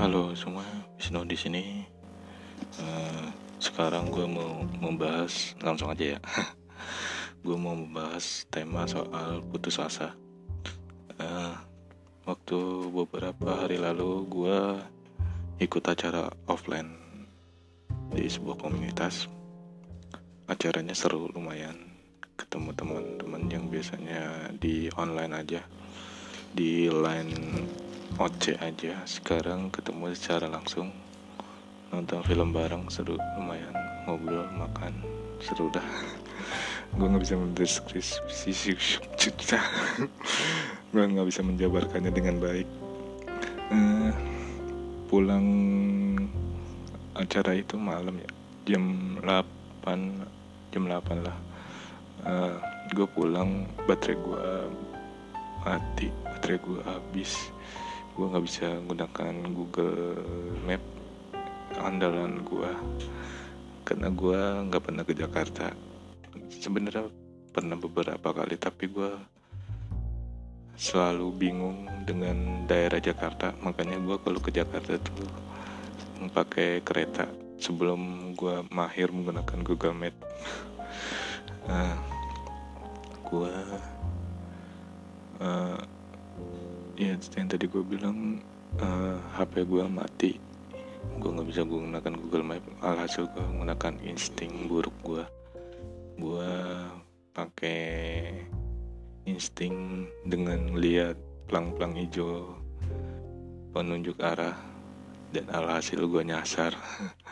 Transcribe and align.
Halo 0.00 0.32
semua, 0.32 0.64
Wisnu 0.96 1.28
di 1.28 1.36
sini. 1.36 1.84
Uh, 2.80 3.28
sekarang 3.60 4.08
gue 4.08 4.24
mau 4.24 4.64
membahas 4.80 5.52
langsung 5.60 5.92
aja 5.92 6.16
ya. 6.16 6.18
gue 7.44 7.52
mau 7.52 7.76
membahas 7.76 8.48
tema 8.48 8.88
soal 8.88 9.44
putus 9.44 9.76
asa. 9.76 10.16
Uh, 11.20 11.52
waktu 12.24 12.56
beberapa 12.88 13.60
hari 13.60 13.76
lalu 13.76 14.24
gue 14.24 14.60
ikut 15.68 15.84
acara 15.84 16.32
offline 16.48 16.96
di 18.16 18.24
sebuah 18.24 18.56
komunitas. 18.56 19.28
Acaranya 20.48 20.96
seru 20.96 21.28
lumayan. 21.28 21.76
Ketemu 22.40 22.72
teman-teman 22.72 23.52
yang 23.52 23.68
biasanya 23.68 24.48
di 24.56 24.88
online 24.96 25.44
aja, 25.44 25.60
di 26.56 26.88
line 26.88 27.68
OC 28.18 28.58
aja. 28.58 28.94
Sekarang 29.06 29.70
ketemu 29.70 30.10
secara 30.16 30.50
langsung. 30.50 30.90
Nonton 31.94 32.22
film 32.26 32.50
bareng 32.50 32.90
seru. 32.90 33.14
Lumayan. 33.38 33.74
Ngobrol 34.06 34.50
makan. 34.56 34.94
Seru 35.38 35.70
dah. 35.70 35.82
Gue 36.98 37.06
nggak 37.06 37.22
bisa 37.22 37.38
mendeskripsi 37.38 38.50
gue 40.90 41.04
nggak 41.06 41.28
bisa 41.30 41.46
menjabarkannya 41.46 42.10
dengan 42.10 42.42
baik. 42.42 42.66
Uh, 43.70 44.10
pulang 45.06 45.46
acara 47.14 47.54
itu 47.54 47.78
malam 47.78 48.18
ya. 48.18 48.30
Jam 48.74 49.14
8 49.22 49.86
jam 50.74 50.82
8 50.90 51.22
lah. 51.22 51.36
Uh, 52.26 52.58
gue 52.90 53.06
pulang 53.06 53.70
baterai 53.86 54.18
gue 54.18 54.46
mati. 55.62 56.10
Baterai 56.26 56.58
gue 56.58 56.80
habis 56.82 57.54
gue 58.20 58.28
nggak 58.28 58.44
bisa 58.52 58.68
menggunakan 58.84 59.34
Google 59.56 60.20
Map 60.68 60.84
andalan 61.80 62.44
gue 62.44 62.68
karena 63.88 64.12
gue 64.12 64.40
nggak 64.68 64.82
pernah 64.84 65.08
ke 65.08 65.16
Jakarta. 65.16 65.72
Sebenarnya 66.52 67.08
pernah 67.48 67.80
beberapa 67.80 68.28
kali 68.28 68.60
tapi 68.60 68.92
gue 68.92 69.08
selalu 70.76 71.32
bingung 71.32 71.88
dengan 72.04 72.68
daerah 72.68 73.00
Jakarta. 73.00 73.56
Makanya 73.64 73.96
gue 74.04 74.20
kalau 74.20 74.36
ke 74.36 74.52
Jakarta 74.52 75.00
tuh 75.00 75.24
pakai 76.36 76.84
kereta 76.84 77.24
sebelum 77.56 78.36
gue 78.36 78.68
mahir 78.68 79.08
menggunakan 79.16 79.64
Google 79.64 79.96
Map. 79.96 80.16
Nah, 81.60 81.92
gue 83.30 83.52
uh, 85.38 85.79
ya 87.00 87.16
yang 87.16 87.48
tadi 87.48 87.64
gue 87.64 87.80
bilang 87.80 88.44
uh, 88.76 88.84
eh, 88.84 89.16
HP 89.40 89.64
gue 89.64 89.84
mati. 89.88 90.36
Gue 91.16 91.32
nggak 91.32 91.48
bisa 91.48 91.64
gunakan 91.64 92.12
Google 92.12 92.44
Map 92.44 92.64
alhasil 92.84 93.24
gue 93.32 93.40
menggunakan 93.40 93.96
insting 94.04 94.68
buruk 94.68 94.92
gue 95.00 95.24
gue 96.20 96.52
pakai 97.32 98.28
insting 99.24 100.04
dengan 100.28 100.76
lihat 100.76 101.16
pelang-pelang 101.48 101.96
hijau 101.96 102.52
penunjuk 103.72 104.20
arah 104.20 104.60
dan 105.32 105.48
alhasil 105.48 106.04
gue 106.04 106.22
nyasar. 106.26 106.74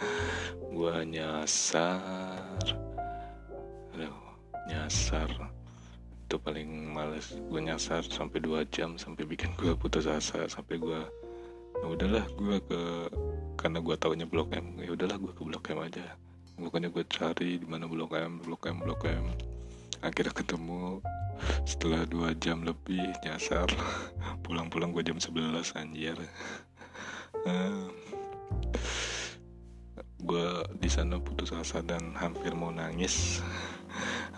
Gue 0.78 0.94
nyasar. 1.10 2.62
Aduh, 3.90 4.14
nyasar 4.70 5.47
itu 6.28 6.36
paling 6.36 6.92
males 6.92 7.40
gue 7.48 7.56
nyasar 7.56 8.04
sampai 8.04 8.44
dua 8.44 8.60
jam 8.68 9.00
sampai 9.00 9.24
bikin 9.24 9.48
gue 9.56 9.72
putus 9.72 10.04
asa 10.04 10.44
sampai 10.44 10.76
gue 10.76 11.00
ya 11.80 11.86
udahlah 11.88 12.28
gue 12.36 12.56
ke 12.68 12.80
karena 13.56 13.80
gue 13.80 13.96
taunya 13.96 14.28
blok 14.28 14.52
M. 14.52 14.76
Ya 14.76 14.92
udahlah 14.92 15.16
gue 15.16 15.32
ke 15.32 15.40
blok 15.40 15.72
M 15.72 15.80
aja. 15.82 16.04
Bukannya 16.60 16.92
gue 16.92 17.00
cari 17.08 17.56
di 17.56 17.64
mana 17.64 17.88
blok 17.88 18.12
M 18.12 18.44
blok 18.44 18.68
M 18.68 18.76
blok 18.84 19.08
M. 19.08 19.32
Akhirnya 20.04 20.36
ketemu 20.36 21.00
setelah 21.64 22.04
dua 22.04 22.36
jam 22.36 22.60
lebih 22.60 23.02
nyasar 23.24 23.66
pulang-pulang 24.44 24.92
gue 24.92 25.02
jam 25.08 25.16
11 25.16 25.80
anjir. 25.80 26.20
Gue 30.20 30.46
di 30.76 30.92
sana 30.92 31.16
putus 31.24 31.56
asa 31.56 31.80
dan 31.80 32.12
hampir 32.20 32.52
mau 32.52 32.68
nangis 32.68 33.40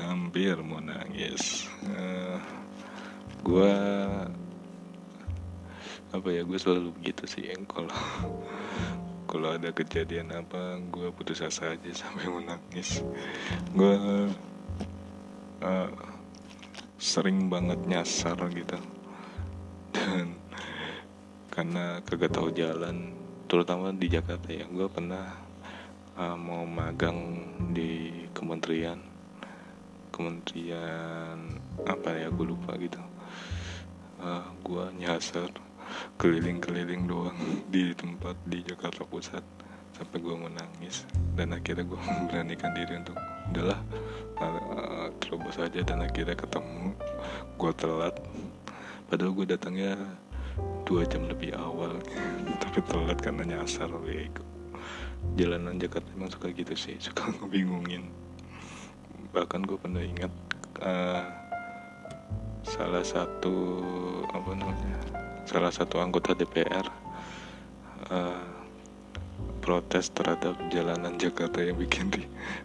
hampir 0.00 0.56
mau 0.64 0.80
nangis. 0.80 1.68
Uh, 1.84 1.92
eh, 1.94 2.36
gue 3.40 3.74
apa 6.10 6.28
ya 6.28 6.42
gue 6.42 6.58
selalu 6.58 6.90
begitu 6.98 7.22
sih 7.30 7.46
kalau 7.70 7.94
kalau 9.30 9.54
ada 9.54 9.70
kejadian 9.70 10.34
apa 10.34 10.82
gue 10.90 11.14
putus 11.14 11.38
asa 11.44 11.76
aja 11.76 11.90
sampai 11.92 12.26
mau 12.26 12.42
nangis. 12.42 13.04
Gue 13.76 13.94
uh, 15.62 15.90
sering 17.00 17.46
banget 17.48 17.80
nyasar 17.86 18.36
gitu. 18.50 18.78
Dan 19.94 20.34
karena 21.50 21.98
kagak 22.06 22.34
tahu 22.34 22.54
jalan 22.54 23.12
terutama 23.50 23.90
di 23.90 24.06
Jakarta 24.06 24.54
ya 24.54 24.62
gue 24.70 24.86
pernah 24.86 25.34
uh, 26.14 26.38
mau 26.38 26.62
magang 26.62 27.42
di 27.74 28.22
kementerian 28.30 29.09
kementerian 30.10 31.58
apa 31.86 32.10
ya 32.14 32.28
gue 32.28 32.46
lupa 32.46 32.76
gitu. 32.76 33.00
Uh, 34.20 34.44
gue 34.66 34.84
nyasar 35.00 35.48
keliling-keliling 36.20 37.08
doang 37.08 37.38
di 37.72 37.96
tempat 37.96 38.36
di 38.44 38.60
Jakarta 38.60 39.08
Pusat 39.08 39.42
sampai 39.96 40.18
gue 40.22 40.36
menangis 40.36 41.04
dan 41.34 41.56
akhirnya 41.56 41.88
gue 41.88 41.98
memberanikan 42.08 42.70
diri 42.76 43.00
untuk 43.00 43.16
udahlah 43.54 43.80
uh, 44.42 45.08
terobos 45.22 45.56
aja. 45.56 45.80
Dan 45.80 46.04
akhirnya 46.04 46.36
ketemu 46.36 46.92
gue 47.56 47.72
telat. 47.78 48.14
Padahal 49.10 49.34
gue 49.34 49.46
datangnya 49.48 49.98
dua 50.90 51.06
jam 51.06 51.22
lebih 51.30 51.54
awal 51.54 51.94
tapi 52.62 52.82
telat 52.90 53.18
karena 53.22 53.46
nyasar 53.46 53.86
bego 54.02 54.42
jalanan 55.38 55.78
Jakarta 55.78 56.08
emang 56.16 56.32
suka 56.32 56.50
gitu 56.50 56.74
sih 56.74 56.96
suka 56.98 57.30
ngebingungin 57.30 58.10
bahkan 59.30 59.62
gue 59.62 59.78
pernah 59.78 60.02
ingat 60.02 60.32
uh, 60.82 61.22
salah 62.66 63.06
satu 63.06 63.78
apa 64.26 64.50
namanya 64.58 64.98
salah 65.46 65.70
satu 65.70 66.02
anggota 66.02 66.34
DPR 66.34 66.86
uh, 66.86 68.14
eh, 68.14 68.42
protes 69.62 70.10
terhadap 70.10 70.54
jalanan 70.70 71.18
Jakarta 71.18 71.62
yang 71.62 71.78
bikin 71.78 72.10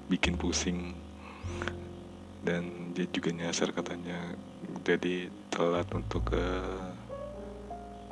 bikin 0.09 0.37
pusing. 0.37 0.93
Dan 2.45 2.93
dia 2.93 3.09
juga 3.09 3.33
nyasar 3.33 3.73
katanya 3.73 4.37
jadi 4.85 5.33
telat 5.49 5.89
untuk 5.97 6.29
ke 6.29 6.45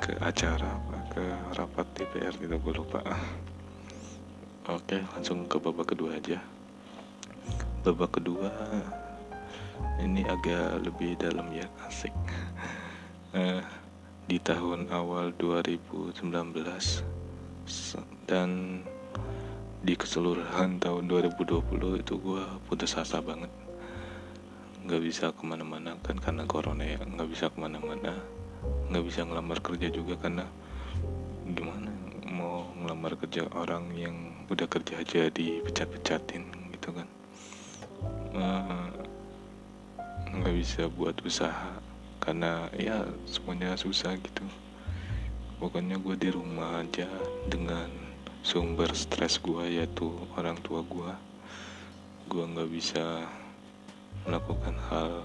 ke 0.02 0.10
acara 0.18 0.74
ke 1.14 1.22
rapat 1.54 1.86
DPR 1.94 2.34
gitu 2.38 2.54
gue 2.58 2.74
lupa. 2.74 3.02
Oke 4.66 5.02
langsung 5.14 5.46
ke 5.46 5.58
babak 5.62 5.94
kedua 5.94 6.18
aja 6.18 6.53
babak 7.84 8.16
kedua. 8.16 8.48
Ini 10.00 10.24
agak 10.24 10.88
lebih 10.88 11.20
dalam 11.20 11.52
ya 11.52 11.68
asik. 11.84 12.16
Uh, 13.36 13.60
di 14.24 14.40
tahun 14.40 14.88
awal 14.88 15.36
2019 15.36 16.16
dan 18.24 18.80
di 19.84 19.92
keseluruhan 20.00 20.80
tahun 20.80 21.04
2020 21.12 22.00
itu 22.00 22.14
gue 22.16 22.44
putus 22.64 22.96
asa 22.96 23.20
banget. 23.20 23.52
Nggak 24.88 25.02
bisa 25.04 25.24
ke 25.36 25.44
mana-mana 25.44 26.00
kan 26.00 26.16
karena 26.16 26.48
corona 26.48 26.88
ya. 26.88 27.04
Nggak 27.04 27.28
bisa 27.28 27.52
ke 27.52 27.60
mana-mana. 27.60 28.16
Nggak 28.88 29.04
bisa 29.04 29.28
ngelamar 29.28 29.60
kerja 29.60 29.92
juga 29.92 30.16
karena 30.16 30.48
gimana? 31.52 31.92
Mau 32.32 32.64
ngelamar 32.80 33.20
kerja 33.20 33.44
orang 33.52 33.92
yang 33.92 34.16
udah 34.48 34.64
kerja 34.72 35.04
aja 35.04 35.28
dipecat-pecatin 35.28 36.48
gitu 36.72 36.96
kan. 36.96 37.04
Eh, 37.04 37.13
nggak 38.34 40.50
uh, 40.50 40.58
bisa 40.58 40.90
buat 40.90 41.14
usaha 41.22 41.70
karena 42.18 42.66
ya 42.74 43.06
semuanya 43.30 43.78
susah 43.78 44.18
gitu. 44.18 44.42
Pokoknya 45.62 46.02
gue 46.02 46.18
di 46.18 46.34
rumah 46.34 46.82
aja 46.82 47.06
dengan 47.46 47.86
sumber 48.42 48.90
stres 48.92 49.38
gue 49.38 49.78
yaitu 49.78 50.10
orang 50.34 50.58
tua 50.66 50.82
gue 50.82 51.12
gue 52.26 52.44
nggak 52.44 52.70
bisa 52.74 53.22
melakukan 54.26 54.74
hal 54.90 55.22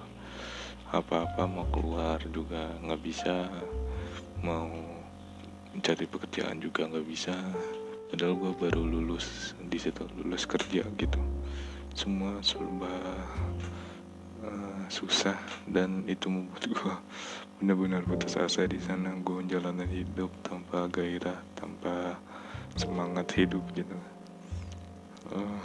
apa-apa 0.93 1.49
mau 1.49 1.65
keluar 1.73 2.21
juga 2.29 2.77
nggak 2.85 3.01
bisa. 3.01 3.49
Mau 4.45 4.69
mencari 5.73 6.05
pekerjaan 6.05 6.61
juga 6.61 6.85
nggak 6.85 7.07
bisa. 7.09 7.33
Padahal 8.13 8.37
gue 8.37 8.53
baru 8.53 8.85
lulus 8.85 9.57
di 9.57 9.81
situ 9.81 10.05
lulus 10.13 10.45
kerja 10.45 10.85
gitu 10.97 11.21
semua 11.97 12.37
serba 12.41 12.93
uh, 14.45 14.83
susah 14.89 15.37
dan 15.69 16.05
itu 16.05 16.29
membuat 16.29 16.63
gue 16.75 16.95
benar-benar 17.59 18.01
putus 18.07 18.39
asa 18.39 18.65
di 18.65 18.79
sana. 18.79 19.11
Gue 19.19 19.43
menjalani 19.43 19.85
hidup 19.89 20.31
tanpa 20.45 20.87
gairah 20.87 21.39
tanpa 21.55 22.15
semangat 22.79 23.27
hidup 23.35 23.63
gitu. 23.75 23.97
Uh, 25.29 25.61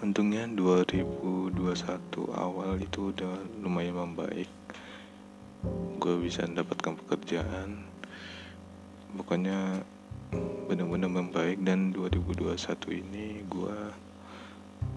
untungnya 0.00 0.48
2021 0.48 1.54
awal 2.34 2.80
itu 2.80 3.12
udah 3.12 3.34
lumayan 3.60 3.96
membaik. 4.00 4.50
Gue 6.00 6.14
bisa 6.20 6.44
mendapatkan 6.44 6.96
pekerjaan. 7.04 7.84
Pokoknya 9.14 9.84
benar-benar 10.66 11.10
membaik 11.12 11.62
dan 11.62 11.94
2021 11.94 12.50
ini 13.04 13.46
gue 13.46 13.78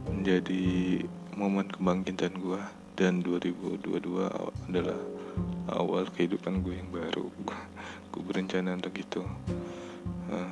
menjadi 0.09 1.03
momen 1.35 1.67
kebangkitan 1.69 2.33
gue 2.39 2.61
dan 2.97 3.21
2022 3.21 3.93
adalah 4.71 4.99
awal 5.69 6.09
kehidupan 6.09 6.65
gue 6.65 6.79
yang 6.79 6.89
baru. 6.89 7.29
Gue 8.09 8.23
berencana 8.25 8.73
untuk 8.73 8.97
itu. 8.97 9.21
Uh, 10.27 10.51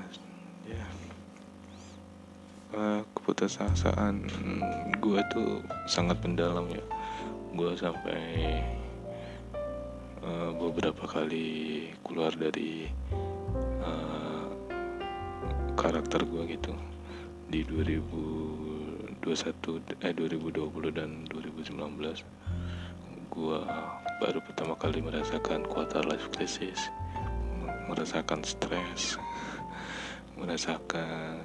ya. 0.70 0.78
Yeah. 0.78 0.88
uh, 2.76 3.02
keputusasaan 3.18 4.30
gue 5.02 5.20
tuh 5.34 5.66
sangat 5.90 6.22
mendalam 6.22 6.70
ya. 6.70 6.86
Gue 7.56 7.74
sampai 7.80 8.62
uh, 10.22 10.52
beberapa 10.54 11.08
kali 11.08 11.90
keluar 12.06 12.36
dari 12.36 12.92
uh, 13.82 14.48
karakter 15.80 16.22
gue 16.28 16.44
gitu. 16.54 16.78
Di 17.50 17.66
2000 17.66 18.95
2021 19.26 20.06
eh 20.06 20.14
2020 20.14 20.94
dan 20.94 21.26
2019 21.34 21.76
gua 23.34 23.66
baru 24.22 24.40
pertama 24.46 24.78
kali 24.78 25.02
merasakan 25.02 25.66
quarter 25.66 26.06
life 26.06 26.30
crisis 26.30 26.94
merasakan 27.90 28.46
stres 28.46 29.18
merasakan 30.40 31.42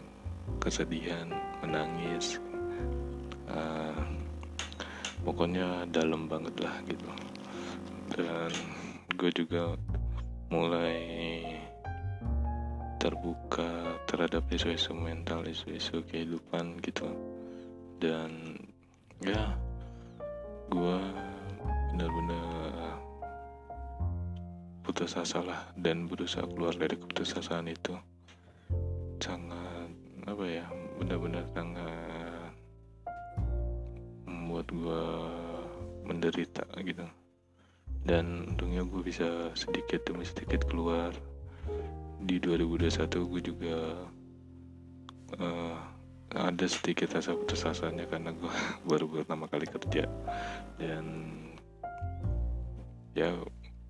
kesedihan 0.60 1.32
menangis 1.64 2.36
uh, 3.48 4.04
pokoknya 5.24 5.84
dalam 5.92 6.26
banget 6.26 6.54
lah 6.60 6.74
gitu. 6.88 7.08
Dan 8.10 8.52
gue 9.14 9.30
juga 9.30 9.78
mulai 10.50 10.98
terbuka 12.98 13.96
terhadap 14.10 14.44
isu-isu 14.50 14.92
mental 14.92 15.46
isu-isu 15.46 16.04
kehidupan 16.04 16.82
gitu 16.84 17.08
dan 18.00 18.56
ya 19.20 19.52
gue 20.72 20.98
benar-benar 21.92 22.96
putus 24.80 25.20
asa 25.20 25.44
lah 25.44 25.68
dan 25.76 26.08
berusaha 26.08 26.48
keluar 26.48 26.72
dari 26.72 26.96
keputusasaan 26.96 27.68
itu. 27.68 27.92
Sangat 29.20 29.92
apa 30.24 30.44
ya 30.48 30.64
benar-benar 30.96 31.44
sangat 31.52 32.56
membuat 34.24 34.66
gue 34.72 35.04
menderita 36.08 36.64
gitu. 36.80 37.04
Dan 38.00 38.48
untungnya 38.48 38.80
gue 38.80 39.04
bisa 39.04 39.52
sedikit 39.52 40.08
demi 40.08 40.24
sedikit 40.24 40.64
keluar. 40.64 41.12
Di 42.24 42.40
2021 42.40 43.28
gue 43.28 43.40
juga 43.44 43.76
uh, 45.36 45.89
ada 46.30 46.66
sedikit 46.70 47.10
rasa 47.10 47.34
putus 47.34 47.66
asanya 47.66 48.06
karena 48.06 48.30
gue 48.30 48.54
baru 48.90 49.10
pertama 49.10 49.50
kali 49.50 49.66
kerja. 49.66 50.06
Dan 50.78 51.06
ya 53.18 53.34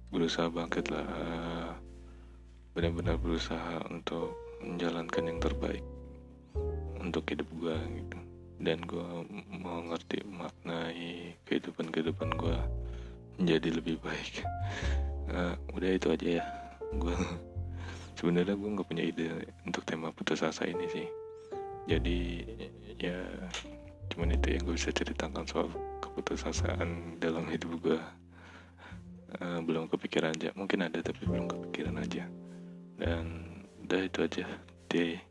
berusaha 0.08 0.48
bangkit 0.48 0.88
lah. 0.88 1.04
Benar-benar 2.72 3.20
berusaha 3.20 3.84
untuk 3.92 4.32
menjalankan 4.64 5.24
yang 5.28 5.40
terbaik 5.40 5.84
untuk 6.96 7.28
hidup 7.28 7.48
gue 7.60 7.76
gitu. 8.00 8.18
Dan 8.60 8.84
gue 8.84 9.08
mau 9.60 9.80
ngerti 9.84 10.24
maknai 10.24 11.36
kehidupan 11.44 11.92
kehidupan 11.92 12.36
gue 12.40 12.56
menjadi 13.36 13.68
lebih 13.80 13.96
baik. 14.00 14.44
Uh, 15.28 15.56
udah 15.76 15.90
itu 15.92 16.08
aja 16.08 16.28
ya. 16.40 16.44
Gue 16.96 17.12
sebenarnya 18.16 18.56
gue 18.56 18.68
nggak 18.72 18.88
punya 18.88 19.04
ide 19.04 19.28
untuk 19.68 19.84
tema 19.84 20.08
putus 20.12 20.40
asa 20.40 20.64
ini 20.64 20.88
sih 20.88 21.19
jadi 21.88 22.20
ya 23.00 23.20
cuman 24.12 24.36
itu 24.36 24.58
yang 24.58 24.62
gue 24.66 24.74
bisa 24.76 24.92
ceritakan 24.92 25.46
soal 25.48 25.68
keputusasaan 26.02 27.20
dalam 27.22 27.46
hidup 27.48 27.80
gue. 27.80 28.00
Uh, 29.30 29.62
belum 29.62 29.86
kepikiran 29.86 30.34
aja. 30.34 30.50
Mungkin 30.58 30.90
ada 30.90 30.98
tapi 31.00 31.22
belum 31.22 31.46
kepikiran 31.46 32.02
aja. 32.02 32.26
Dan 32.98 33.46
udah 33.86 34.00
itu 34.02 34.18
aja. 34.26 34.44
Deh 34.90 35.22